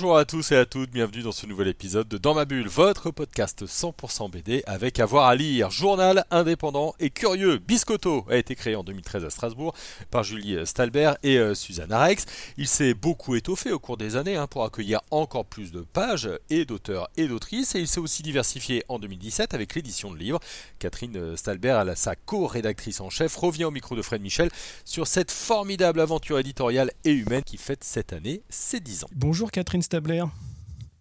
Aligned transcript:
Bonjour 0.00 0.16
à 0.16 0.24
tous 0.24 0.52
et 0.52 0.56
à 0.56 0.64
toutes, 0.64 0.90
bienvenue 0.90 1.20
dans 1.20 1.30
ce 1.30 1.44
nouvel 1.44 1.68
épisode 1.68 2.08
de 2.08 2.16
Dans 2.16 2.32
ma 2.32 2.46
bulle, 2.46 2.68
votre 2.68 3.10
podcast 3.10 3.66
100% 3.66 4.30
BD 4.30 4.62
avec 4.66 4.98
avoir 4.98 5.26
à 5.26 5.34
lire. 5.34 5.70
Journal 5.70 6.24
indépendant 6.30 6.94
et 7.00 7.10
curieux, 7.10 7.58
Biscotto 7.58 8.24
a 8.30 8.36
été 8.36 8.54
créé 8.54 8.76
en 8.76 8.82
2013 8.82 9.26
à 9.26 9.30
Strasbourg 9.30 9.74
par 10.10 10.24
Julie 10.24 10.56
Stalbert 10.66 11.18
et 11.22 11.36
euh, 11.36 11.54
Suzanne 11.54 11.92
Arex. 11.92 12.24
Il 12.56 12.66
s'est 12.66 12.94
beaucoup 12.94 13.34
étoffé 13.34 13.72
au 13.72 13.78
cours 13.78 13.98
des 13.98 14.16
années 14.16 14.36
hein, 14.36 14.46
pour 14.46 14.64
accueillir 14.64 15.02
encore 15.10 15.44
plus 15.44 15.70
de 15.70 15.80
pages 15.80 16.30
et 16.48 16.64
d'auteurs 16.64 17.10
et 17.18 17.28
d'autrices 17.28 17.74
et 17.74 17.80
il 17.80 17.86
s'est 17.86 18.00
aussi 18.00 18.22
diversifié 18.22 18.82
en 18.88 18.98
2017 18.98 19.52
avec 19.52 19.74
l'édition 19.74 20.10
de 20.10 20.16
livres. 20.16 20.40
Catherine 20.78 21.36
Stalbert, 21.36 21.84
sa 21.98 22.16
co-rédactrice 22.16 23.02
en 23.02 23.10
chef, 23.10 23.36
revient 23.36 23.64
au 23.64 23.70
micro 23.70 23.96
de 23.96 24.00
Fred 24.02 24.22
Michel 24.22 24.48
sur 24.86 25.06
cette 25.06 25.30
formidable 25.30 26.00
aventure 26.00 26.38
éditoriale 26.38 26.90
et 27.04 27.12
humaine 27.12 27.42
qui 27.44 27.58
fête 27.58 27.84
cette 27.84 28.14
année 28.14 28.40
ses 28.48 28.80
10 28.80 29.04
ans. 29.04 29.08
Bonjour 29.14 29.50
Catherine 29.50 29.82
Stabler. 29.90 30.22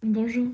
Bonjour. 0.01 0.47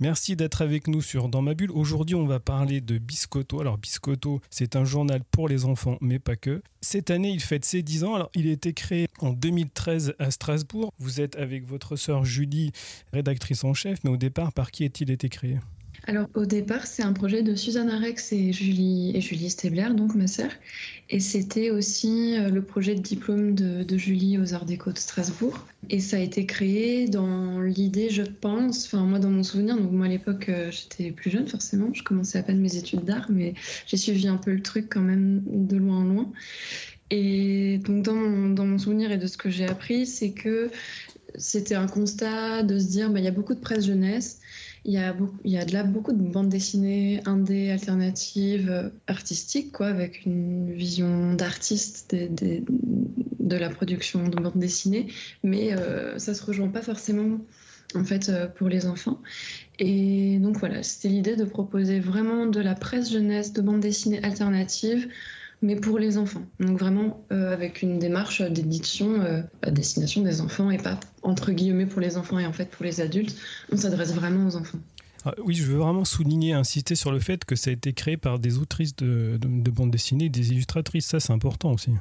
Merci 0.00 0.34
d'être 0.34 0.62
avec 0.62 0.88
nous 0.88 1.02
sur 1.02 1.28
Dans 1.28 1.42
ma 1.42 1.52
bulle. 1.52 1.70
Aujourd'hui, 1.72 2.14
on 2.14 2.24
va 2.24 2.40
parler 2.40 2.80
de 2.80 2.96
Biscotto. 2.96 3.60
Alors, 3.60 3.76
Biscotto, 3.76 4.40
c'est 4.48 4.76
un 4.76 4.86
journal 4.86 5.20
pour 5.30 5.46
les 5.46 5.66
enfants, 5.66 5.98
mais 6.00 6.18
pas 6.18 6.36
que. 6.36 6.62
Cette 6.80 7.10
année, 7.10 7.28
il 7.28 7.40
fête 7.40 7.66
ses 7.66 7.82
10 7.82 8.04
ans. 8.04 8.14
Alors, 8.14 8.30
il 8.34 8.48
a 8.48 8.52
été 8.52 8.72
créé 8.72 9.08
en 9.20 9.34
2013 9.34 10.14
à 10.18 10.30
Strasbourg. 10.30 10.94
Vous 10.98 11.20
êtes 11.20 11.36
avec 11.36 11.66
votre 11.66 11.96
sœur 11.96 12.24
Julie, 12.24 12.72
rédactrice 13.12 13.62
en 13.62 13.74
chef, 13.74 13.98
mais 14.04 14.10
au 14.10 14.16
départ, 14.16 14.54
par 14.54 14.70
qui 14.70 14.84
est-il 14.84 15.10
été 15.10 15.28
créé? 15.28 15.58
Alors 16.08 16.28
au 16.34 16.46
départ, 16.46 16.86
c'est 16.86 17.04
un 17.04 17.12
projet 17.12 17.42
de 17.42 17.54
Suzanne 17.54 17.88
Arex 17.88 18.32
et 18.32 18.52
Julie, 18.52 19.12
et 19.14 19.20
Julie 19.20 19.50
Stebler, 19.50 19.88
donc 19.94 20.16
ma 20.16 20.26
sœur. 20.26 20.50
Et 21.10 21.20
c'était 21.20 21.70
aussi 21.70 22.36
euh, 22.36 22.48
le 22.50 22.62
projet 22.62 22.96
de 22.96 23.00
diplôme 23.00 23.54
de, 23.54 23.96
Julie 23.96 24.38
aux 24.38 24.52
Arts 24.52 24.64
Déco 24.64 24.90
de 24.90 24.98
Strasbourg. 24.98 25.64
Et 25.90 26.00
ça 26.00 26.16
a 26.16 26.20
été 26.20 26.44
créé 26.44 27.06
dans 27.06 27.60
l'idée, 27.60 28.10
je 28.10 28.22
pense, 28.22 28.86
enfin 28.86 29.04
moi 29.04 29.20
dans 29.20 29.30
mon 29.30 29.44
souvenir, 29.44 29.76
donc 29.76 29.92
moi 29.92 30.06
à 30.06 30.08
l'époque 30.08 30.48
euh, 30.48 30.70
j'étais 30.72 31.12
plus 31.12 31.30
jeune 31.30 31.46
forcément, 31.46 31.90
je 31.92 32.02
commençais 32.02 32.38
à 32.38 32.42
peine 32.42 32.60
mes 32.60 32.76
études 32.76 33.04
d'art, 33.04 33.26
mais 33.30 33.54
j'ai 33.86 33.96
suivi 33.96 34.26
un 34.26 34.38
peu 34.38 34.52
le 34.52 34.62
truc 34.62 34.86
quand 34.90 35.02
même 35.02 35.42
de 35.46 35.76
loin 35.76 35.98
en 35.98 36.04
loin. 36.04 36.32
Et 37.10 37.78
donc 37.84 38.02
dans 38.02 38.14
mon, 38.14 38.50
dans 38.50 38.66
mon 38.66 38.78
souvenir 38.78 39.12
et 39.12 39.18
de 39.18 39.26
ce 39.26 39.36
que 39.36 39.50
j'ai 39.50 39.66
appris, 39.66 40.06
c'est 40.06 40.32
que 40.32 40.70
c'était 41.36 41.74
un 41.74 41.86
constat 41.86 42.62
de 42.62 42.78
se 42.78 42.88
dire, 42.88 43.10
bah, 43.10 43.18
il 43.18 43.24
y 43.24 43.28
a 43.28 43.32
beaucoup 43.32 43.54
de 43.54 43.60
presse 43.60 43.86
jeunesse, 43.86 44.40
il 44.84 44.92
y 44.92 44.98
a, 44.98 45.12
beaucoup, 45.12 45.38
il 45.44 45.52
y 45.52 45.58
a 45.58 45.64
de 45.64 45.72
là 45.72 45.84
beaucoup 45.84 46.12
de 46.12 46.22
bandes 46.22 46.48
dessinées 46.48 47.20
indé, 47.24 47.70
alternatives, 47.70 48.68
euh, 48.70 48.90
artistiques, 49.06 49.72
quoi, 49.72 49.86
avec 49.86 50.26
une 50.26 50.72
vision 50.72 51.34
d'artiste 51.34 52.14
de 52.14 53.56
la 53.56 53.68
production 53.68 54.28
de 54.28 54.36
bandes 54.36 54.58
dessinées, 54.58 55.06
mais 55.44 55.72
euh, 55.72 56.18
ça 56.18 56.34
se 56.34 56.44
rejoint 56.44 56.68
pas 56.68 56.82
forcément 56.82 57.38
en 57.94 58.04
fait 58.04 58.28
euh, 58.28 58.46
pour 58.46 58.68
les 58.68 58.86
enfants. 58.86 59.20
Et 59.78 60.38
donc 60.38 60.58
voilà, 60.58 60.82
c'était 60.82 61.08
l'idée 61.08 61.36
de 61.36 61.44
proposer 61.44 62.00
vraiment 62.00 62.46
de 62.46 62.60
la 62.60 62.74
presse 62.74 63.12
jeunesse, 63.12 63.52
de 63.52 63.62
bandes 63.62 63.80
dessinées 63.80 64.22
alternatives 64.24 65.08
mais 65.62 65.76
pour 65.76 65.98
les 65.98 66.18
enfants. 66.18 66.42
Donc 66.60 66.78
vraiment 66.78 67.24
euh, 67.32 67.52
avec 67.52 67.82
une 67.82 67.98
démarche 67.98 68.42
d'édition 68.42 69.20
euh, 69.20 69.42
à 69.62 69.70
destination 69.70 70.22
des 70.22 70.40
enfants 70.40 70.70
et 70.70 70.78
pas 70.78 70.98
entre 71.22 71.52
guillemets 71.52 71.86
pour 71.86 72.00
les 72.00 72.16
enfants 72.16 72.38
et 72.38 72.46
en 72.46 72.52
fait 72.52 72.68
pour 72.68 72.84
les 72.84 73.00
adultes. 73.00 73.36
On 73.70 73.76
s'adresse 73.76 74.12
vraiment 74.12 74.46
aux 74.46 74.56
enfants. 74.56 74.78
Ah, 75.24 75.34
oui, 75.44 75.54
je 75.54 75.62
veux 75.62 75.78
vraiment 75.78 76.04
souligner, 76.04 76.52
insister 76.52 76.96
sur 76.96 77.12
le 77.12 77.20
fait 77.20 77.44
que 77.44 77.54
ça 77.54 77.70
a 77.70 77.72
été 77.72 77.92
créé 77.92 78.16
par 78.16 78.40
des 78.40 78.58
autrices 78.58 78.96
de, 78.96 79.38
de, 79.40 79.70
bande 79.70 79.92
dessinée, 79.92 80.28
des 80.28 80.50
illustratrices. 80.50 81.06
Ça, 81.06 81.20
c'est 81.20 81.32
important 81.32 81.72
aussi. 81.72 81.92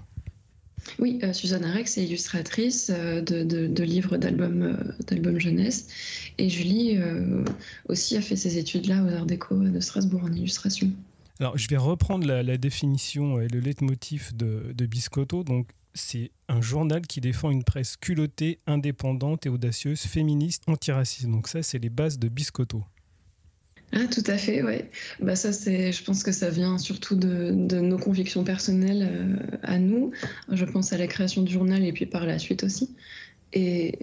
Oui, 0.97 1.19
euh, 1.22 1.31
Suzanne 1.31 1.63
Arex 1.63 1.99
est 1.99 2.05
illustratrice 2.05 2.89
de, 2.89 3.43
de, 3.43 3.83
livres 3.83 4.17
d'albums 4.17 4.75
d'albums 5.05 5.39
jeunesse. 5.39 5.88
Et 6.39 6.49
Julie 6.49 6.97
aussi 7.88 8.17
a 8.17 8.22
fait 8.22 8.35
ses 8.35 8.57
études 8.57 8.88
là 8.88 9.03
aux 9.03 9.13
Arts 9.13 9.28
Déco 9.28 9.55
de 9.55 9.79
Strasbourg 9.79 10.23
en 10.23 10.33
illustration. 10.33 10.91
Alors, 11.41 11.57
je 11.57 11.68
vais 11.68 11.78
reprendre 11.78 12.28
la, 12.28 12.57
définition 12.57 13.41
et 13.41 13.47
le 13.47 13.59
leitmotiv 13.59 14.35
de, 14.35 14.74
de 14.74 14.85
Biscotto. 14.85 15.44
Donc, 15.44 15.69
c'est 15.96 16.29
un 16.47 16.62
journal 16.62 17.02
qui 17.02 17.19
défend 17.19 17.50
une 17.50 17.63
presse 17.63 17.97
culottée, 17.97 18.59
indépendante 18.68 19.47
et 19.47 19.50
audacieuse, 19.50 20.02
féministe, 20.02 20.63
antiraciste. 20.68 21.29
Donc 21.29 21.47
ça, 21.47 21.63
c'est 21.63 21.79
les 21.79 21.90
bases 21.90 22.19
de 22.19 22.29
Biscotto. 22.29 22.84
Ah, 23.91 24.06
tout 24.06 24.24
à 24.28 24.38
fait, 24.38 24.62
ouais. 24.62 24.91
Bah 25.19 25.35
ça, 25.35 25.52
c'est, 25.52 25.91
je 25.91 26.03
pense 26.03 26.24
que 26.24 26.31
ça 26.31 26.52
vient 26.52 26.78
surtout 26.78 27.16
de, 27.16 27.52
nos 27.52 27.97
convictions 27.97 28.44
personnelles 28.44 29.09
euh, 29.12 29.58
à 29.63 29.79
nous. 29.79 30.12
Je 30.52 30.63
pense 30.63 30.94
à 30.94 30.97
la 31.00 31.08
création 31.08 31.41
du 31.41 31.52
journal 31.52 31.84
et 31.84 31.91
puis 31.91 32.06
par 32.06 32.28
la 32.28 32.38
suite 32.38 32.63
aussi. 32.63 32.96
Et 33.52 33.97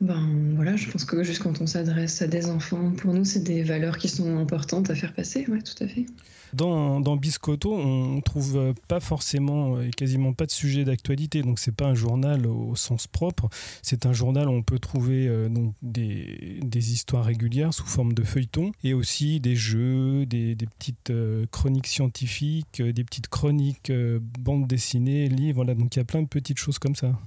ben 0.00 0.54
voilà, 0.54 0.76
je 0.76 0.90
pense 0.90 1.04
que 1.04 1.22
juste 1.22 1.42
quand 1.42 1.60
on 1.60 1.66
s'adresse 1.66 2.20
à 2.20 2.26
des 2.26 2.50
enfants, 2.50 2.92
pour 2.92 3.14
nous, 3.14 3.24
c'est 3.24 3.42
des 3.42 3.62
valeurs 3.62 3.98
qui 3.98 4.08
sont 4.08 4.38
importantes 4.38 4.90
à 4.90 4.94
faire 4.94 5.14
passer, 5.14 5.46
ouais, 5.48 5.62
tout 5.62 5.82
à 5.82 5.88
fait. 5.88 6.06
Dans, 6.54 7.00
dans 7.00 7.16
Biscotto, 7.16 7.74
on 7.74 8.20
trouve 8.20 8.74
pas 8.86 9.00
forcément 9.00 9.80
et 9.80 9.90
quasiment 9.90 10.32
pas 10.32 10.46
de 10.46 10.52
sujet 10.52 10.84
d'actualité, 10.84 11.42
donc 11.42 11.58
c'est 11.58 11.74
pas 11.74 11.86
un 11.86 11.96
journal 11.96 12.46
au 12.46 12.76
sens 12.76 13.08
propre. 13.08 13.48
C'est 13.82 14.06
un 14.06 14.12
journal 14.12 14.48
où 14.48 14.52
on 14.52 14.62
peut 14.62 14.78
trouver 14.78 15.26
euh, 15.26 15.48
des, 15.82 16.92
histoires 16.92 17.24
régulières 17.24 17.74
sous 17.74 17.86
forme 17.86 18.12
de 18.12 18.22
feuilletons 18.22 18.70
et 18.84 18.94
aussi 18.94 19.40
des 19.40 19.56
jeux, 19.56 20.26
des, 20.26 20.56
petites 20.78 21.10
euh, 21.10 21.46
chroniques 21.50 21.88
scientifiques, 21.88 22.80
euh, 22.80 22.92
des 22.92 23.02
petites 23.02 23.28
chroniques 23.28 23.90
bandes 24.38 24.68
dessinées, 24.68 25.28
livres. 25.28 25.56
Voilà, 25.56 25.74
donc 25.74 25.96
il 25.96 25.98
y 25.98 26.02
a 26.02 26.04
plein 26.04 26.22
de 26.22 26.28
petites 26.28 26.58
choses 26.58 26.78
comme 26.78 26.94
ça. 26.94 27.18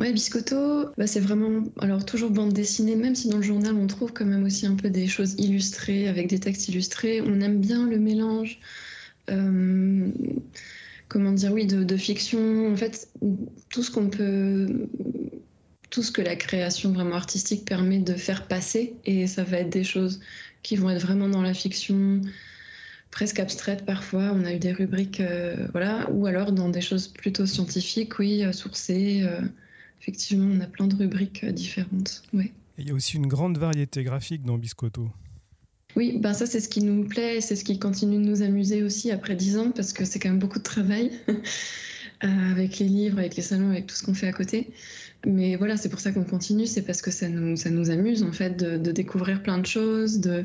Ouais, 0.00 0.12
Biscotto, 0.12 0.90
bah, 0.96 1.08
c'est 1.08 1.18
vraiment, 1.18 1.64
alors 1.80 2.04
toujours 2.04 2.30
bande 2.30 2.52
dessinée, 2.52 2.94
même 2.94 3.16
si 3.16 3.28
dans 3.28 3.38
le 3.38 3.42
journal 3.42 3.74
on 3.74 3.88
trouve 3.88 4.12
quand 4.12 4.24
même 4.24 4.44
aussi 4.44 4.64
un 4.64 4.76
peu 4.76 4.90
des 4.90 5.08
choses 5.08 5.34
illustrées, 5.38 6.06
avec 6.06 6.28
des 6.28 6.38
textes 6.38 6.68
illustrés. 6.68 7.20
On 7.20 7.40
aime 7.40 7.60
bien 7.60 7.84
le 7.88 7.98
mélange, 7.98 8.60
euh, 9.28 10.08
comment 11.08 11.32
dire, 11.32 11.52
oui, 11.52 11.66
de, 11.66 11.96
fiction. 11.96 12.72
En 12.72 12.76
fait, 12.76 13.08
tout 13.70 13.82
ce 13.82 13.90
qu'on 13.90 14.08
peut, 14.08 14.86
tout 15.90 16.04
ce 16.04 16.12
que 16.12 16.22
la 16.22 16.36
création 16.36 16.92
vraiment 16.92 17.16
artistique 17.16 17.64
permet 17.64 17.98
de 17.98 18.14
faire 18.14 18.46
passer, 18.46 18.94
et 19.04 19.26
ça 19.26 19.42
va 19.42 19.58
être 19.58 19.70
des 19.70 19.84
choses 19.84 20.20
qui 20.62 20.76
vont 20.76 20.90
être 20.90 21.02
vraiment 21.02 21.28
dans 21.28 21.42
la 21.42 21.54
fiction, 21.54 22.20
presque 23.10 23.40
abstraites 23.40 23.84
parfois. 23.84 24.30
On 24.32 24.44
a 24.44 24.54
eu 24.54 24.60
des 24.60 24.72
rubriques, 24.72 25.20
euh, 25.20 25.66
voilà, 25.72 26.08
ou 26.12 26.26
alors 26.26 26.52
dans 26.52 26.68
des 26.68 26.82
choses 26.82 27.08
plutôt 27.08 27.46
scientifiques, 27.46 28.20
oui, 28.20 28.44
euh, 28.44 28.52
sourcées 28.52 29.26
effectivement, 30.00 30.48
on 30.54 30.60
a 30.60 30.66
plein 30.66 30.86
de 30.86 30.96
rubriques 30.96 31.44
euh, 31.44 31.52
différentes. 31.52 32.22
Ouais. 32.32 32.52
il 32.78 32.88
y 32.88 32.90
a 32.90 32.94
aussi 32.94 33.16
une 33.16 33.26
grande 33.26 33.58
variété 33.58 34.04
graphique 34.04 34.44
dans 34.44 34.58
Biscotto. 34.58 35.08
Oui, 35.96 36.18
ben 36.20 36.34
ça 36.34 36.46
c'est 36.46 36.60
ce 36.60 36.68
qui 36.68 36.82
nous 36.82 37.04
plaît, 37.04 37.40
c'est 37.40 37.56
ce 37.56 37.64
qui 37.64 37.78
continue 37.78 38.18
de 38.18 38.22
nous 38.30 38.42
amuser 38.42 38.82
aussi 38.82 39.10
après 39.10 39.34
dix 39.34 39.56
ans 39.56 39.72
parce 39.74 39.92
que 39.92 40.04
c'est 40.04 40.18
quand 40.18 40.28
même 40.28 40.38
beaucoup 40.38 40.58
de 40.58 40.64
travail 40.64 41.10
euh, 41.28 42.50
avec 42.52 42.78
les 42.78 42.86
livres, 42.86 43.18
avec 43.18 43.36
les 43.36 43.42
salons, 43.42 43.70
avec 43.70 43.86
tout 43.86 43.96
ce 43.96 44.04
qu'on 44.04 44.14
fait 44.14 44.28
à 44.28 44.32
côté. 44.32 44.70
Mais 45.26 45.56
voilà, 45.56 45.76
c'est 45.76 45.88
pour 45.88 45.98
ça 45.98 46.12
qu'on 46.12 46.22
continue, 46.22 46.66
c'est 46.66 46.82
parce 46.82 47.02
que 47.02 47.10
ça 47.10 47.28
nous, 47.28 47.56
ça 47.56 47.70
nous 47.70 47.90
amuse 47.90 48.22
en 48.22 48.30
fait 48.30 48.56
de, 48.56 48.92
découvrir 48.92 49.42
plein 49.42 49.58
de 49.58 49.66
choses, 49.66 50.20
de, 50.20 50.44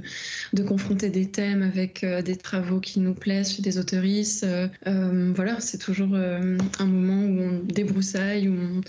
de 0.54 0.64
confronter 0.64 1.10
des 1.10 1.30
thèmes 1.30 1.62
avec 1.62 2.04
euh, 2.04 2.24
des 2.24 2.38
travaux 2.38 2.80
qui 2.80 3.00
nous 3.00 3.14
plaisent 3.14 3.54
chez 3.56 3.62
des 3.62 3.78
autoristes. 3.78 4.48
voilà, 4.86 5.60
c'est 5.60 5.78
toujours 5.78 6.16
un 6.16 6.86
moment 6.86 7.22
où 7.26 7.42
on 7.42 7.60
débroussaille, 7.60 8.48
où 8.48 8.54
on 8.54 8.82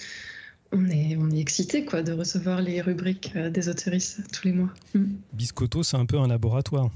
on 0.74 0.86
est, 0.88 1.16
on 1.16 1.30
est 1.30 1.38
excité 1.38 1.84
quoi, 1.84 2.02
de 2.02 2.12
recevoir 2.12 2.60
les 2.60 2.80
rubriques 2.80 3.32
euh, 3.36 3.50
des 3.50 3.68
autoristes 3.68 4.20
tous 4.32 4.46
les 4.46 4.52
mois. 4.52 4.72
Mm. 4.94 5.04
Biscotto, 5.32 5.82
c'est 5.82 5.96
un 5.96 6.06
peu 6.06 6.18
un 6.18 6.28
laboratoire 6.28 6.90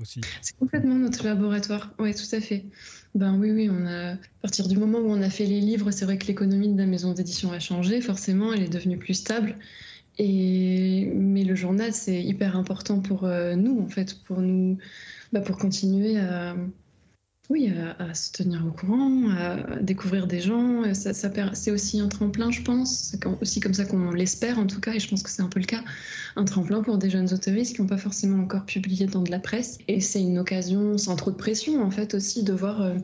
aussi. 0.00 0.20
C'est 0.40 0.56
complètement 0.58 0.96
notre 0.96 1.24
laboratoire, 1.24 1.92
oui, 1.98 2.14
tout 2.14 2.34
à 2.34 2.40
fait. 2.40 2.64
Ben 3.14 3.36
oui, 3.38 3.50
oui, 3.50 3.68
on 3.70 3.86
a, 3.86 4.12
à 4.12 4.16
partir 4.40 4.68
du 4.68 4.76
moment 4.76 4.98
où 4.98 5.10
on 5.10 5.20
a 5.22 5.30
fait 5.30 5.44
les 5.44 5.60
livres, 5.60 5.90
c'est 5.90 6.04
vrai 6.04 6.18
que 6.18 6.26
l'économie 6.26 6.72
de 6.72 6.78
la 6.78 6.86
maison 6.86 7.12
d'édition 7.12 7.52
a 7.52 7.58
changé, 7.58 8.00
forcément, 8.00 8.52
elle 8.52 8.62
est 8.62 8.72
devenue 8.72 8.98
plus 8.98 9.14
stable. 9.14 9.56
Et, 10.18 11.10
mais 11.14 11.44
le 11.44 11.54
journal, 11.54 11.92
c'est 11.92 12.22
hyper 12.22 12.56
important 12.56 13.00
pour 13.00 13.24
euh, 13.24 13.54
nous, 13.54 13.80
en 13.80 13.88
fait, 13.88 14.18
pour 14.24 14.40
nous, 14.40 14.78
bah, 15.32 15.40
pour 15.40 15.56
continuer 15.58 16.18
à, 16.18 16.54
oui, 17.50 17.70
à, 17.98 18.14
se 18.14 18.32
tenir 18.32 18.64
au 18.66 18.70
courant, 18.70 19.28
à 19.30 19.80
découvrir 19.80 20.26
des 20.26 20.40
gens. 20.40 20.94
Ça, 20.94 21.12
c'est 21.12 21.70
aussi 21.70 22.00
un 22.00 22.08
tremplin, 22.08 22.50
je 22.50 22.62
pense. 22.62 23.10
C'est 23.10 23.26
aussi 23.26 23.60
comme 23.60 23.74
ça 23.74 23.84
qu'on 23.84 24.10
l'espère, 24.12 24.58
en 24.58 24.66
tout 24.66 24.80
cas, 24.80 24.94
et 24.94 25.00
je 25.00 25.08
pense 25.08 25.22
que 25.22 25.30
c'est 25.30 25.42
un 25.42 25.48
peu 25.48 25.60
le 25.60 25.66
cas. 25.66 25.82
Un 26.36 26.44
tremplin 26.44 26.82
pour 26.82 26.98
des 26.98 27.10
jeunes 27.10 27.32
autoristes 27.34 27.74
qui 27.76 27.82
n'ont 27.82 27.88
pas 27.88 27.98
forcément 27.98 28.42
encore 28.42 28.64
publié 28.64 29.06
dans 29.06 29.22
de 29.22 29.30
la 29.30 29.40
presse. 29.40 29.78
Et 29.88 30.00
c'est 30.00 30.22
une 30.22 30.38
occasion, 30.38 30.96
sans 30.96 31.16
trop 31.16 31.30
de 31.30 31.36
pression, 31.36 31.82
en 31.82 31.90
fait, 31.90 32.14
aussi 32.14 32.42
de 32.42 32.52
voir, 32.52 32.80
euh, 32.80 32.94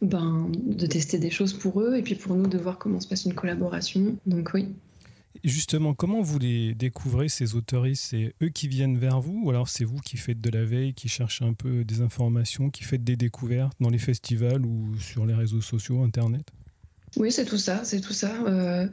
ben, 0.00 0.50
de 0.52 0.86
tester 0.86 1.18
des 1.18 1.30
choses 1.30 1.52
pour 1.52 1.80
eux, 1.80 1.94
et 1.96 2.02
puis 2.02 2.14
pour 2.14 2.34
nous, 2.34 2.48
de 2.48 2.58
voir 2.58 2.78
comment 2.78 2.98
se 2.98 3.06
passe 3.06 3.24
une 3.24 3.34
collaboration. 3.34 4.16
Donc 4.26 4.50
oui. 4.54 4.68
Justement, 5.44 5.94
comment 5.94 6.22
vous 6.22 6.38
les 6.38 6.74
découvrez, 6.74 7.28
ces 7.28 7.54
autoristes? 7.54 8.04
C'est 8.10 8.34
eux 8.42 8.48
qui 8.48 8.68
viennent 8.68 8.98
vers 8.98 9.20
vous 9.20 9.42
ou 9.44 9.50
alors 9.50 9.68
c'est 9.68 9.84
vous 9.84 9.98
qui 10.00 10.16
faites 10.16 10.40
de 10.40 10.50
la 10.50 10.64
veille, 10.64 10.94
qui 10.94 11.08
cherchez 11.08 11.44
un 11.44 11.52
peu 11.52 11.84
des 11.84 12.00
informations, 12.00 12.70
qui 12.70 12.84
faites 12.84 13.04
des 13.04 13.16
découvertes 13.16 13.76
dans 13.80 13.90
les 13.90 13.98
festivals 13.98 14.64
ou 14.64 14.98
sur 14.98 15.26
les 15.26 15.34
réseaux 15.34 15.60
sociaux, 15.60 16.02
Internet? 16.02 16.50
Oui, 17.18 17.30
c'est 17.30 17.44
tout 17.44 17.58
ça, 17.58 17.84
c'est 17.84 18.00
tout 18.00 18.14
ça. 18.14 18.32
Euh, 18.46 18.86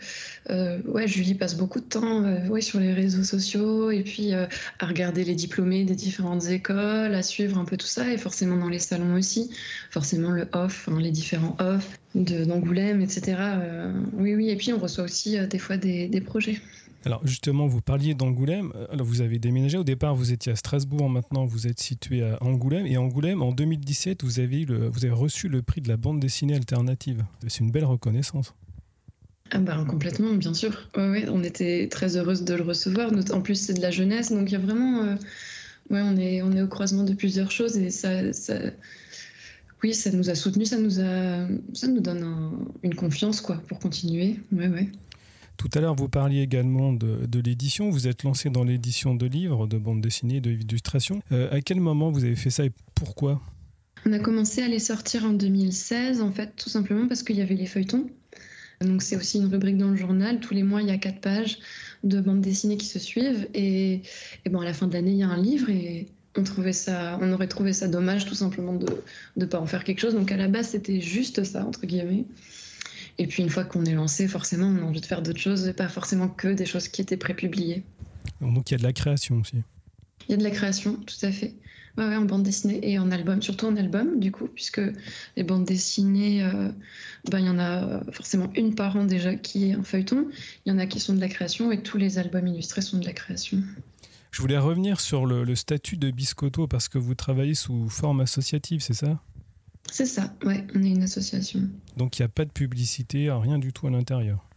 euh, 0.50 1.08
Julie 1.08 1.36
passe 1.36 1.56
beaucoup 1.56 1.80
de 1.80 1.86
temps 1.86 2.24
euh, 2.24 2.60
sur 2.60 2.80
les 2.80 2.94
réseaux 2.94 3.24
sociaux 3.24 3.92
et 3.92 4.04
puis 4.04 4.34
à 4.34 4.50
regarder 4.82 5.24
les 5.24 5.36
diplômés 5.36 5.86
des 5.86 5.96
différentes 5.96 6.48
écoles, 6.48 7.16
à 7.16 7.24
suivre 7.24 7.58
un 7.58 7.66
peu 7.66 7.78
tout 7.78 7.88
ça 7.88 8.12
et 8.12 8.18
forcément 8.18 8.58
dans 8.58 8.68
les 8.68 8.80
salons 8.80 9.16
aussi, 9.16 9.50
forcément 9.90 10.32
le 10.32 10.48
off, 10.52 10.90
hein, 10.90 11.00
les 11.00 11.12
différents 11.12 11.56
off 11.60 11.98
d'Angoulême, 12.14 13.02
etc. 13.02 13.38
oui, 14.14 14.36
oui, 14.36 14.50
et 14.50 14.56
puis 14.58 14.74
on 14.74 14.80
reçoit 14.80 15.06
aussi 15.06 15.38
des 15.48 15.60
fois 15.60 15.78
des 15.78 16.22
projets. 16.26 16.60
Alors 17.06 17.26
justement, 17.26 17.68
vous 17.68 17.82
parliez 17.82 18.14
d'Angoulême. 18.14 18.74
Alors 18.92 19.06
vous 19.06 19.22
avez 19.22 19.40
déménagé. 19.40 19.78
Au 19.78 19.84
départ, 19.84 20.16
vous 20.16 20.32
étiez 20.32 20.52
à 20.52 20.56
Strasbourg. 20.56 21.10
Maintenant, 21.10 21.46
vous 21.46 21.68
êtes 21.68 21.80
situé 21.80 22.24
à 22.24 22.38
Angoulême. 22.42 22.86
Et 22.86 22.98
Angoulême, 22.98 23.42
en 23.42 23.52
2017, 23.52 24.24
vous 24.24 24.40
avez, 24.40 24.66
vous 24.66 25.06
avez 25.06 25.14
reçu 25.14 25.48
le 25.48 25.62
prix 25.62 25.82
de 25.82 25.88
la 25.88 25.98
bande 25.98 26.20
dessinée 26.20 26.56
alternative. 26.56 27.24
C'est 27.48 27.60
une 27.60 27.72
belle 27.72 27.86
reconnaissance. 27.86 28.54
Ah 29.52 29.60
bah, 29.60 29.84
complètement, 29.88 30.34
bien 30.34 30.54
sûr. 30.54 30.90
Ouais, 30.96 31.26
on 31.30 31.44
était 31.44 31.88
très 31.90 32.18
heureuse 32.18 32.44
de 32.44 32.54
le 32.54 32.64
recevoir. 32.64 33.12
En 33.32 33.42
plus, 33.42 33.56
c'est 33.56 33.74
de 33.74 33.82
la 33.82 33.92
jeunesse, 33.92 34.32
donc 34.32 34.50
il 34.50 34.54
y 34.54 34.56
a 34.56 34.60
vraiment, 34.60 35.04
euh, 35.04 35.16
ouais, 35.90 36.02
on 36.04 36.18
est, 36.18 36.62
au 36.62 36.68
croisement 36.68 37.04
de 37.04 37.14
plusieurs 37.14 37.50
choses 37.50 37.78
et 37.78 37.90
ça, 37.90 38.32
ça... 38.32 38.56
oui, 39.82 39.94
ça 39.96 40.12
nous 40.12 40.30
a 40.30 40.36
soutenus, 40.36 40.70
ça 40.70 40.78
nous 40.78 41.00
a, 41.00 41.48
ça 41.74 41.88
nous 41.88 42.00
donne 42.00 42.68
une 42.84 42.94
confiance 42.94 43.42
quoi 43.42 43.56
pour 43.68 43.80
continuer. 43.80 44.40
Ouais, 44.52 44.68
ouais. 44.68 44.92
Tout 45.60 45.70
à 45.74 45.82
l'heure, 45.82 45.94
vous 45.94 46.08
parliez 46.08 46.42
également 46.42 46.94
de, 46.94 47.40
l'édition. 47.44 47.90
Vous 47.90 48.08
êtes 48.08 48.24
lancé 48.24 48.50
dans 48.50 48.64
l'édition 48.64 49.14
de 49.14 49.26
livres, 49.26 49.68
de 49.68 49.78
bandes 49.78 50.00
dessinées, 50.00 50.40
d'illustrations. 50.40 51.22
Euh, 51.34 51.52
à 51.52 51.60
quel 51.60 51.82
moment 51.82 52.12
vous 52.12 52.24
avez 52.24 52.38
fait 52.38 52.50
ça 52.50 52.64
et 52.64 52.72
pourquoi? 52.96 53.42
On 54.06 54.14
a 54.14 54.20
commencé 54.20 54.62
à 54.62 54.70
les 54.70 54.80
sortir 54.80 55.26
en 55.26 55.32
2016, 55.32 56.22
en 56.22 56.32
fait, 56.32 56.54
tout 56.56 56.70
simplement 56.70 57.10
parce 57.10 57.24
qu'il 57.24 57.36
y 57.36 57.42
avait 57.42 57.56
les 57.56 57.66
feuilletons. 57.66 58.10
Donc 58.80 59.04
c'est 59.04 59.18
aussi 59.18 59.40
une 59.40 59.48
rubrique 59.48 59.76
dans 59.76 59.90
le 59.90 59.98
journal. 59.98 60.40
Tous 60.40 60.54
les 60.54 60.64
mois, 60.64 60.82
il 60.82 60.88
y 60.88 60.92
a 60.92 60.98
quatre 60.98 61.20
pages 61.20 61.60
de 62.06 62.22
bandes 62.22 62.40
dessinées 62.40 62.78
qui 62.78 62.88
se 62.88 62.98
suivent. 62.98 63.50
Et, 63.54 64.04
bon, 64.50 64.62
à 64.62 64.66
la 64.66 64.74
fin 64.74 64.88
de 64.88 64.94
l'année, 64.94 65.12
il 65.12 65.18
y 65.18 65.24
a 65.24 65.28
un 65.28 65.42
livre 65.42 65.70
et 65.70 66.08
on, 66.38 66.44
trouvait 66.44 66.72
ça, 66.72 67.20
on 67.22 67.34
aurait 67.34 67.48
trouvé 67.48 67.74
ça 67.74 67.90
dommage 67.90 68.26
tout 68.26 68.36
simplement 68.36 68.76
de 68.76 68.88
ne 69.36 69.46
pas 69.46 69.60
en 69.60 69.66
faire 69.66 69.84
quelque 69.84 70.00
chose. 70.00 70.16
Donc 70.16 70.32
à 70.32 70.38
la 70.38 70.48
base, 70.48 70.70
c'était 70.70 71.02
juste 71.02 71.44
ça, 71.44 71.66
entre 71.66 71.86
guillemets. 71.86 72.24
Et 73.20 73.28
puis 73.28 73.44
une 73.44 73.50
fois 73.50 73.66
qu'on 73.66 73.84
est 73.84 73.94
lancé, 73.94 74.30
forcément, 74.30 74.68
on 74.68 74.78
a 74.78 74.88
envie 74.88 75.02
de 75.02 75.06
faire 75.06 75.22
d'autres 75.22 75.40
choses 75.40 75.68
et 75.68 75.74
pas 75.74 75.90
forcément 75.90 76.30
que 76.30 76.48
des 76.48 76.66
choses 76.66 76.88
qui 76.88 77.02
étaient 77.02 77.18
prépubliées. 77.18 77.84
Donc 78.40 78.72
il 78.72 78.74
y 78.74 78.76
a 78.76 78.78
de 78.78 78.84
la 78.84 78.94
création 78.94 79.36
aussi. 79.42 79.58
Il 80.28 80.32
y 80.32 80.34
a 80.36 80.38
de 80.38 80.44
la 80.44 80.52
création, 80.52 80.96
tout 80.96 81.26
à 81.26 81.32
fait. 81.32 81.54
Ouais, 81.98 82.06
ouais, 82.06 82.16
en 82.16 82.24
bande 82.24 82.44
dessinée 82.44 82.80
et 82.82 82.98
en 82.98 83.12
album, 83.12 83.42
surtout 83.42 83.66
en 83.66 83.76
album, 83.76 84.22
du 84.22 84.32
coup, 84.32 84.48
puisque 84.48 84.80
les 85.36 85.44
bandes 85.44 85.66
dessinées, 85.66 86.44
euh, 86.46 86.70
ben, 87.30 87.40
il 87.40 87.48
y 87.48 87.50
en 87.50 87.60
a 87.60 88.02
forcément 88.12 88.50
une 88.56 88.74
par 88.74 88.96
an 88.96 89.04
déjà 89.04 89.36
qui 89.36 89.70
est 89.70 89.74
un 89.74 89.84
feuilleton. 89.84 90.28
Il 90.66 90.70
y 90.70 90.72
en 90.72 90.78
a 90.78 90.86
qui 90.86 91.02
sont 91.02 91.14
de 91.14 91.20
la 91.20 91.28
création 91.28 91.74
et 91.74 91.84
tous 91.84 91.98
les 91.98 92.20
albums 92.20 92.48
illustrés 92.48 92.82
sont 92.82 93.00
de 93.00 93.06
la 93.06 93.14
création. 93.14 93.62
Je 94.32 94.42
voulais 94.42 94.60
revenir 94.60 95.02
sur 95.02 95.26
le, 95.26 95.44
le 95.44 95.56
statut 95.56 95.98
de 95.98 96.10
Biscotto 96.10 96.68
parce 96.68 96.88
que 96.88 97.00
vous 97.00 97.16
travaillez 97.16 97.56
sous 97.56 97.90
forme 97.90 98.22
associative, 98.22 98.80
c'est 98.82 98.94
ça? 98.94 99.20
C'est 99.92 100.06
ça, 100.06 100.34
ouais, 100.46 100.66
on 100.76 100.84
est 100.84 100.90
une 100.90 101.04
association. 101.04 101.62
Donc 101.98 102.20
il 102.20 102.22
n'y 102.22 102.26
a 102.26 102.30
pas 102.30 102.46
de 102.46 102.52
publicité, 102.52 103.32
rien 103.32 103.58
du 103.58 103.74
tout 103.74 103.88
à 103.88 103.90
l'intérieur 103.90 104.50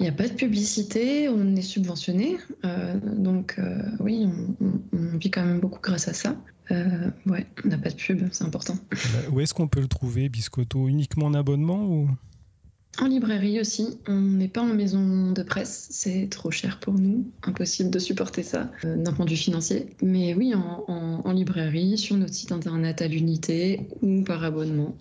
il 0.00 0.02
n'y 0.02 0.08
a 0.08 0.12
pas 0.12 0.28
de 0.28 0.34
publicité, 0.34 1.28
on 1.28 1.54
est 1.54 1.62
subventionné, 1.62 2.36
euh, 2.64 2.98
donc 3.16 3.54
euh, 3.58 3.80
oui, 4.00 4.26
on, 4.60 5.16
vit 5.16 5.30
quand 5.30 5.44
même 5.44 5.60
beaucoup 5.60 5.78
grâce 5.80 6.08
à 6.08 6.14
ça. 6.14 6.36
Euh, 6.72 7.10
ouais, 7.26 7.46
on 7.64 7.68
n'a 7.68 7.78
pas 7.78 7.90
de 7.90 7.94
pub, 7.94 8.26
c'est 8.32 8.44
important. 8.44 8.74
Où 9.30 9.40
est-ce 9.40 9.54
qu'on 9.54 9.68
peut 9.68 9.80
le 9.80 9.86
trouver, 9.86 10.28
Biscotto? 10.28 10.88
Uniquement 10.88 11.26
en 11.26 11.34
abonnement 11.34 11.84
ou? 11.84 12.08
En 13.00 13.06
librairie 13.06 13.60
aussi, 13.60 13.98
on 14.06 14.20
n'est 14.20 14.48
pas 14.48 14.62
en 14.62 14.72
maison 14.74 15.32
de 15.32 15.42
presse, 15.42 15.88
c'est 15.90 16.28
trop 16.30 16.50
cher 16.50 16.78
pour 16.80 16.94
nous, 16.94 17.26
impossible 17.42 17.90
de 17.90 17.98
supporter 17.98 18.42
ça 18.42 18.70
euh, 18.84 18.96
d'un 18.96 19.12
point 19.12 19.24
de 19.24 19.30
vue 19.30 19.36
financier. 19.36 19.86
Mais 20.02 20.34
oui, 20.34 20.54
en, 20.54 21.32
librairie, 21.32 21.98
sur 21.98 22.16
notre 22.16 22.34
site 22.34 22.52
internet 22.52 23.02
à 23.02 23.08
l'unité 23.08 23.88
ou 24.02 24.22
par 24.22 24.44
abonnement. 24.44 24.96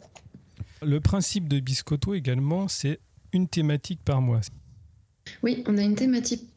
Le 0.81 0.99
principe 0.99 1.47
de 1.47 1.59
Biscotto 1.59 2.13
également, 2.13 2.67
c'est 2.67 2.99
une 3.31 3.47
thématique 3.47 3.99
par 4.03 4.21
mois. 4.21 4.41
Oui, 5.43 5.63
on 5.67 5.77
a 5.77 5.81
une 5.81 5.95
thématique 5.95 6.49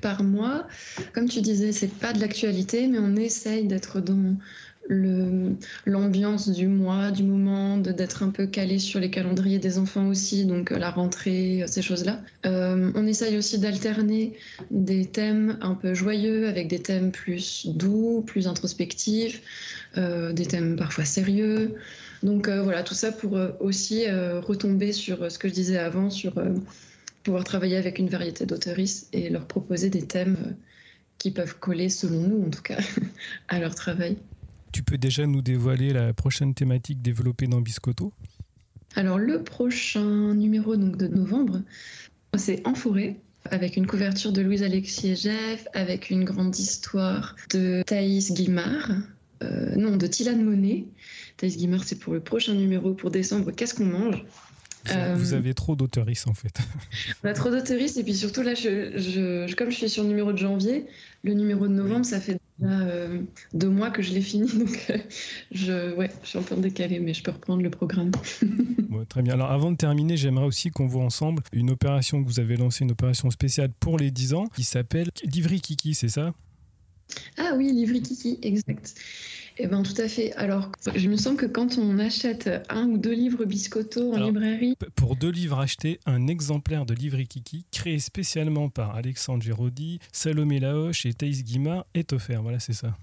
par 0.00 0.22
mois. 0.22 0.66
Comme 1.12 1.28
tu 1.28 1.40
disais, 1.40 1.72
c'est 1.72 1.92
pas 1.92 2.12
de 2.12 2.20
l'actualité, 2.20 2.86
mais 2.86 2.98
on 2.98 3.16
essaye 3.16 3.66
d'être 3.66 4.00
dans 4.00 4.36
l'ambiance 4.88 6.48
du 6.48 6.66
mois, 6.66 7.10
du 7.10 7.22
moment, 7.22 7.76
d'être 7.76 8.22
un 8.22 8.30
peu 8.30 8.46
calé 8.46 8.78
sur 8.78 9.00
les 9.00 9.10
calendriers 9.10 9.58
des 9.58 9.78
enfants 9.78 10.08
aussi, 10.08 10.46
donc 10.46 10.72
euh, 10.72 10.78
la 10.78 10.90
rentrée, 10.90 11.62
euh, 11.62 11.66
ces 11.66 11.82
choses-là. 11.82 12.22
Euh, 12.46 12.90
on 12.94 13.06
essaye 13.06 13.36
aussi 13.36 13.58
d'alterner 13.58 14.34
des 14.70 15.06
thèmes 15.06 15.58
un 15.60 15.74
peu 15.74 15.94
joyeux 15.94 16.48
avec 16.48 16.68
des 16.68 16.80
thèmes 16.80 17.12
plus 17.12 17.66
doux, 17.66 18.22
plus 18.26 18.46
introspectifs, 18.46 19.42
des 19.96 20.46
thèmes 20.46 20.76
parfois 20.76 21.04
sérieux. 21.04 21.74
Donc 22.22 22.48
voilà, 22.48 22.82
tout 22.82 22.94
ça 22.94 23.10
pour 23.10 23.38
aussi 23.60 24.06
retomber 24.08 24.92
sur 24.92 25.30
ce 25.30 25.38
que 25.38 25.48
je 25.48 25.54
disais 25.54 25.78
avant, 25.78 26.10
sur 26.10 26.34
pouvoir 27.24 27.44
travailler 27.44 27.76
avec 27.76 27.98
une 27.98 28.08
variété 28.08 28.46
d'auteuristes 28.46 29.08
et 29.12 29.28
leur 29.28 29.46
proposer 29.46 29.90
des 29.90 30.02
thèmes 30.02 30.54
qui 31.18 31.32
peuvent 31.32 31.58
coller, 31.58 31.88
selon 31.88 32.20
nous 32.20 32.46
en 32.46 32.50
tout 32.50 32.62
cas, 32.62 32.78
à 33.48 33.58
leur 33.58 33.74
travail. 33.74 34.18
Tu 34.72 34.82
peux 34.82 34.98
déjà 34.98 35.26
nous 35.26 35.42
dévoiler 35.42 35.92
la 35.92 36.12
prochaine 36.12 36.54
thématique 36.54 37.02
développée 37.02 37.46
dans 37.46 37.60
Biscotto? 37.60 38.12
Alors 38.94 39.18
le 39.18 39.42
prochain 39.42 40.34
numéro 40.34 40.76
donc 40.76 40.96
de 40.96 41.08
novembre, 41.08 41.62
c'est 42.36 42.66
En 42.66 42.74
forêt 42.74 43.16
avec 43.50 43.76
une 43.76 43.86
couverture 43.86 44.32
de 44.32 44.42
Louise 44.42 44.62
Alexis 44.62 45.16
Jeff, 45.16 45.66
avec 45.72 46.10
une 46.10 46.24
grande 46.24 46.58
histoire 46.58 47.36
de 47.50 47.82
Thaïs 47.86 48.32
Guimard, 48.32 48.90
euh, 49.42 49.74
non, 49.76 49.96
de 49.96 50.06
Tilane 50.06 50.42
Monet. 50.42 50.84
Thaïs 51.36 51.56
Guimard, 51.56 51.84
c'est 51.84 51.98
pour 51.98 52.12
le 52.12 52.20
prochain 52.20 52.54
numéro, 52.54 52.92
pour 52.94 53.10
décembre, 53.10 53.52
Qu'est-ce 53.52 53.74
qu'on 53.74 53.86
mange? 53.86 54.24
Vous, 55.16 55.34
avez 55.34 55.52
trop 55.52 55.76
d'auteuristes 55.76 56.28
en 56.28 56.34
fait. 56.34 56.58
On 57.24 57.28
a 57.28 57.34
trop 57.34 57.50
d'auteuristes 57.50 57.98
et 57.98 58.02
puis 58.02 58.14
surtout 58.14 58.42
là, 58.42 58.54
je, 58.54 59.54
comme 59.54 59.70
je 59.70 59.76
suis 59.76 59.90
sur 59.90 60.02
le 60.02 60.08
numéro 60.08 60.32
de 60.32 60.38
janvier, 60.38 60.86
le 61.24 61.34
numéro 61.34 61.68
de 61.68 61.74
novembre, 61.74 62.06
ça 62.06 62.20
fait 62.20 62.38
euh, 62.62 63.20
deux 63.54 63.68
mois 63.68 63.90
que 63.90 64.02
je 64.02 64.12
l'ai 64.12 64.20
fini, 64.20 64.48
donc 64.58 64.86
euh, 64.90 64.98
je, 65.52 65.94
ouais, 65.94 66.10
je 66.22 66.28
suis 66.28 66.38
un 66.38 66.42
peu 66.42 66.56
décalé, 66.56 66.98
mais 66.98 67.14
je 67.14 67.22
peux 67.22 67.30
reprendre 67.30 67.62
le 67.62 67.70
programme. 67.70 68.10
très 69.08 69.22
bien. 69.22 69.34
Alors 69.34 69.50
avant 69.50 69.70
de 69.70 69.76
terminer, 69.76 70.16
j'aimerais 70.16 70.46
aussi 70.46 70.70
qu'on 70.70 70.86
voit 70.86 71.04
ensemble 71.04 71.42
une 71.52 71.70
opération 71.70 72.22
que 72.22 72.28
vous 72.28 72.40
avez 72.40 72.56
lancée, 72.56 72.84
une 72.84 72.90
opération 72.90 73.30
spéciale 73.30 73.70
pour 73.78 73.98
les 73.98 74.10
10 74.10 74.34
ans, 74.34 74.46
qui 74.54 74.64
s'appelle 74.64 75.10
Livry 75.24 75.60
Kiki, 75.60 75.94
c'est 75.94 76.08
ça? 76.08 76.34
Ah 77.36 77.52
oui, 77.56 77.72
Livry 77.72 78.02
Kiki, 78.02 78.38
exact. 78.42 78.94
Eh 79.60 79.66
bien, 79.66 79.82
tout 79.82 80.00
à 80.00 80.08
fait. 80.08 80.32
Alors, 80.34 80.70
je 80.94 81.08
me 81.08 81.16
sens 81.16 81.36
que 81.36 81.46
quand 81.46 81.78
on 81.78 81.98
achète 81.98 82.48
un 82.68 82.86
ou 82.86 82.98
deux 82.98 83.12
livres 83.12 83.44
Biscotto 83.44 84.14
en 84.14 84.26
librairie. 84.26 84.76
Pour 84.94 85.16
deux 85.16 85.30
livres 85.30 85.58
achetés, 85.58 85.98
un 86.06 86.28
exemplaire 86.28 86.86
de 86.86 86.94
Livre 86.94 87.20
Kiki, 87.22 87.64
créé 87.72 87.98
spécialement 87.98 88.68
par 88.68 88.94
Alexandre 88.94 89.42
Giraudy, 89.42 89.98
Salomé 90.12 90.60
Laoche 90.60 91.06
et 91.06 91.12
Thaïs 91.12 91.42
Guimard, 91.42 91.86
est 91.94 92.12
offert. 92.12 92.42
Voilà, 92.42 92.60
c'est 92.60 92.72
ça. 92.72 92.96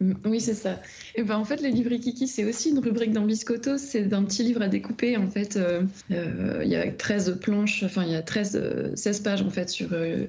Mm, 0.00 0.12
oui, 0.26 0.40
c'est 0.40 0.54
ça. 0.54 0.80
Et 1.14 1.22
ben, 1.22 1.36
en 1.36 1.44
fait, 1.44 1.62
le 1.62 1.68
livre 1.68 1.90
Kiki, 1.96 2.28
c'est 2.28 2.44
aussi 2.44 2.70
une 2.70 2.78
rubrique 2.78 3.12
dans 3.12 3.24
Biscotto. 3.24 3.78
C'est 3.78 4.12
un 4.12 4.24
petit 4.24 4.42
livre 4.42 4.62
à 4.62 4.68
découper. 4.68 5.16
En 5.16 5.28
fait, 5.28 5.56
euh, 5.56 5.82
euh, 6.10 6.60
il 6.64 6.70
y 6.70 6.76
a 6.76 6.90
13 6.90 7.38
planches, 7.40 7.82
enfin, 7.82 8.04
il 8.04 8.12
y 8.12 8.16
a 8.16 8.22
13, 8.22 8.94
16 8.94 9.20
pages 9.20 9.42
en 9.42 9.50
fait 9.50 9.68
sur 9.70 9.92
euh, 9.92 10.26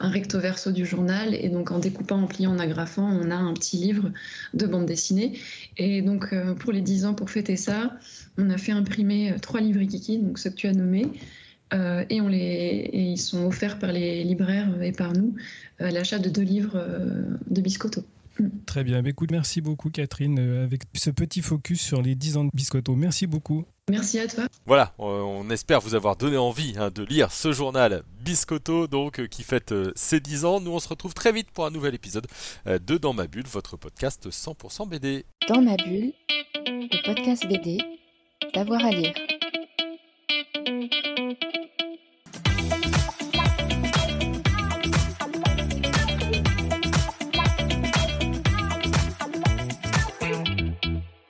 un 0.00 0.10
recto 0.10 0.38
verso 0.40 0.72
du 0.72 0.84
journal. 0.84 1.34
Et 1.34 1.48
donc, 1.48 1.70
en 1.70 1.78
découpant, 1.78 2.22
en 2.22 2.26
pliant, 2.26 2.52
en 2.52 2.58
agrafant, 2.58 3.08
on 3.08 3.30
a 3.30 3.36
un 3.36 3.54
petit 3.54 3.76
livre 3.76 4.10
de 4.54 4.66
bande 4.66 4.86
dessinée. 4.86 5.38
Et 5.76 6.02
donc, 6.02 6.34
pour 6.58 6.72
les 6.72 6.80
10 6.80 7.06
ans, 7.06 7.14
pour 7.14 7.30
fêter 7.30 7.56
ça, 7.56 7.96
on 8.38 8.50
a 8.50 8.58
fait 8.58 8.72
imprimer 8.72 9.34
trois 9.40 9.60
livres 9.60 9.82
Kiki, 9.84 10.18
donc 10.18 10.38
ceux 10.38 10.50
que 10.50 10.56
tu 10.56 10.66
as 10.66 10.72
nommés. 10.72 11.06
et, 11.72 12.16
et 12.16 13.02
ils 13.02 13.18
sont 13.18 13.46
offerts 13.46 13.78
par 13.78 13.92
les 13.92 14.24
libraires 14.24 14.82
et 14.82 14.92
par 14.92 15.12
nous 15.12 15.34
à 15.78 15.90
l'achat 15.90 16.18
de 16.18 16.28
deux 16.28 16.42
livres 16.42 16.84
de 17.48 17.60
Biscotto. 17.60 18.04
Très 18.66 18.84
bien. 18.84 19.04
Écoute, 19.04 19.30
merci 19.30 19.60
beaucoup, 19.60 19.90
Catherine, 19.90 20.38
euh, 20.38 20.64
avec 20.64 20.82
ce 20.94 21.10
petit 21.10 21.42
focus 21.42 21.80
sur 21.80 22.02
les 22.02 22.14
10 22.14 22.36
ans 22.36 22.44
de 22.44 22.50
Biscotto. 22.52 22.94
Merci 22.94 23.26
beaucoup. 23.26 23.64
Merci 23.90 24.20
à 24.20 24.28
toi. 24.28 24.44
Voilà, 24.64 24.94
on 24.98 25.50
espère 25.50 25.80
vous 25.80 25.94
avoir 25.94 26.16
donné 26.16 26.36
envie 26.36 26.74
hein, 26.78 26.90
de 26.94 27.02
lire 27.02 27.32
ce 27.32 27.52
journal 27.52 28.02
Biscotto, 28.24 28.86
donc 28.86 29.18
euh, 29.18 29.26
qui 29.26 29.42
fête 29.42 29.72
euh, 29.72 29.92
ses 29.96 30.20
10 30.20 30.44
ans. 30.44 30.60
Nous, 30.60 30.70
on 30.70 30.78
se 30.78 30.88
retrouve 30.88 31.14
très 31.14 31.32
vite 31.32 31.50
pour 31.50 31.66
un 31.66 31.70
nouvel 31.70 31.94
épisode 31.94 32.26
de 32.66 32.96
Dans 32.96 33.12
ma 33.12 33.26
bulle, 33.26 33.46
votre 33.46 33.76
podcast 33.76 34.28
100% 34.30 34.88
BD. 34.88 35.24
Dans 35.48 35.60
ma 35.60 35.76
bulle, 35.76 36.12
le 36.66 37.04
podcast 37.04 37.46
BD, 37.46 37.78
d'avoir 38.54 38.84
à 38.84 38.90
lire. 38.90 39.14